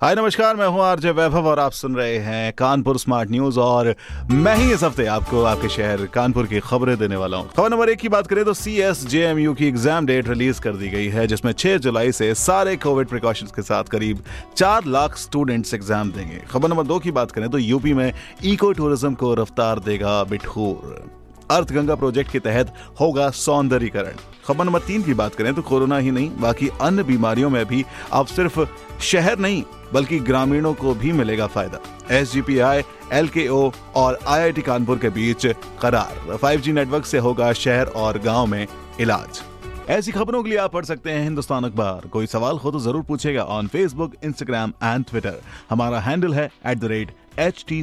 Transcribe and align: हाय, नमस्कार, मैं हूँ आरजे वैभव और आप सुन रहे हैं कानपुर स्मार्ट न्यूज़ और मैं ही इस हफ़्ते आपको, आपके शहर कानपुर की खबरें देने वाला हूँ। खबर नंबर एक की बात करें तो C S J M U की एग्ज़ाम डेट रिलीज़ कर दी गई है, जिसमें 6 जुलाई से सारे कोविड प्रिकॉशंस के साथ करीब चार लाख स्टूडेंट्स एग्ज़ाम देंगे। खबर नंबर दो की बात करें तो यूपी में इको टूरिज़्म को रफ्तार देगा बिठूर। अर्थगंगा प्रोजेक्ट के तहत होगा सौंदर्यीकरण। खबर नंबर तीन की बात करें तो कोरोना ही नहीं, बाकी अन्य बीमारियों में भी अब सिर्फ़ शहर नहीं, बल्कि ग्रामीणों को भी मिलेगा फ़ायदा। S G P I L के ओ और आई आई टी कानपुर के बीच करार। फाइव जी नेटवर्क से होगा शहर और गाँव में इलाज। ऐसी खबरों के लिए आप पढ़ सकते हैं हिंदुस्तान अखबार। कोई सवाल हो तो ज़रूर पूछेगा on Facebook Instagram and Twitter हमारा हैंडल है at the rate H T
हाय, 0.00 0.14
नमस्कार, 0.14 0.56
मैं 0.56 0.66
हूँ 0.66 0.80
आरजे 0.82 1.10
वैभव 1.10 1.46
और 1.48 1.58
आप 1.58 1.72
सुन 1.72 1.94
रहे 1.96 2.16
हैं 2.18 2.52
कानपुर 2.52 2.98
स्मार्ट 2.98 3.30
न्यूज़ 3.30 3.58
और 3.60 3.94
मैं 4.30 4.54
ही 4.56 4.72
इस 4.72 4.82
हफ़्ते 4.84 5.06
आपको, 5.06 5.42
आपके 5.44 5.68
शहर 5.68 6.04
कानपुर 6.14 6.46
की 6.46 6.60
खबरें 6.60 6.96
देने 6.98 7.16
वाला 7.16 7.36
हूँ। 7.36 7.48
खबर 7.56 7.70
नंबर 7.70 7.90
एक 7.90 7.98
की 7.98 8.08
बात 8.08 8.26
करें 8.26 8.44
तो 8.44 8.54
C 8.54 8.76
S 8.80 9.04
J 9.06 9.24
M 9.26 9.38
U 9.38 9.54
की 9.54 9.68
एग्ज़ाम 9.68 10.06
डेट 10.06 10.28
रिलीज़ 10.28 10.60
कर 10.60 10.76
दी 10.76 10.88
गई 10.88 11.08
है, 11.08 11.26
जिसमें 11.26 11.52
6 11.52 11.78
जुलाई 11.78 12.12
से 12.12 12.32
सारे 12.34 12.76
कोविड 12.76 13.08
प्रिकॉशंस 13.08 13.52
के 13.52 13.62
साथ 13.62 13.84
करीब 13.84 14.22
चार 14.56 14.84
लाख 14.86 15.16
स्टूडेंट्स 15.16 15.74
एग्ज़ाम 15.74 16.12
देंगे। 16.12 16.42
खबर 16.50 16.68
नंबर 16.68 16.82
दो 16.84 16.98
की 16.98 17.10
बात 17.12 17.30
करें 17.30 17.50
तो 17.50 17.58
यूपी 17.58 17.94
में 17.94 18.12
इको 18.44 18.72
टूरिज़्म 18.72 19.14
को 19.14 19.34
रफ्तार 19.34 19.78
देगा 19.80 20.22
बिठूर। 20.24 21.15
अर्थगंगा 21.50 21.94
प्रोजेक्ट 21.94 22.30
के 22.30 22.38
तहत 22.40 22.72
होगा 23.00 23.28
सौंदर्यीकरण। 23.32 24.16
खबर 24.46 24.64
नंबर 24.64 24.80
तीन 24.80 25.02
की 25.02 25.14
बात 25.14 25.34
करें 25.34 25.54
तो 25.54 25.62
कोरोना 25.62 25.98
ही 25.98 26.10
नहीं, 26.10 26.30
बाकी 26.40 26.68
अन्य 26.80 27.02
बीमारियों 27.02 27.50
में 27.50 27.64
भी 27.66 27.84
अब 28.12 28.26
सिर्फ़ 28.26 28.60
शहर 29.02 29.38
नहीं, 29.38 29.62
बल्कि 29.92 30.18
ग्रामीणों 30.20 30.74
को 30.74 30.94
भी 30.94 31.12
मिलेगा 31.12 31.46
फ़ायदा। 31.46 31.80
S 32.10 32.32
G 32.32 32.42
P 32.42 32.58
I 32.60 32.82
L 33.12 33.28
के 33.28 33.46
ओ 33.48 33.70
और 33.96 34.18
आई 34.26 34.40
आई 34.40 34.52
टी 34.52 34.62
कानपुर 34.62 34.98
के 34.98 35.10
बीच 35.10 35.46
करार। 35.82 36.36
फाइव 36.36 36.60
जी 36.60 36.72
नेटवर्क 36.72 37.06
से 37.06 37.18
होगा 37.18 37.52
शहर 37.54 37.86
और 37.86 38.18
गाँव 38.18 38.46
में 38.46 38.66
इलाज। 39.00 39.42
ऐसी 39.90 40.12
खबरों 40.12 40.42
के 40.42 40.50
लिए 40.50 40.58
आप 40.58 40.72
पढ़ 40.72 40.84
सकते 40.84 41.10
हैं 41.10 41.22
हिंदुस्तान 41.24 41.64
अखबार। 41.64 42.06
कोई 42.08 42.26
सवाल 42.26 42.56
हो 42.58 42.70
तो 42.70 42.80
ज़रूर 42.80 43.02
पूछेगा 43.02 43.42
on 43.44 43.66
Facebook 43.68 44.14
Instagram 44.24 44.72
and 44.82 45.04
Twitter 45.04 45.40
हमारा 45.70 46.00
हैंडल 46.00 46.34
है 46.34 46.50
at 46.66 46.78
the 46.78 46.84
rate 46.84 47.14
H 47.38 47.64
T 47.68 47.82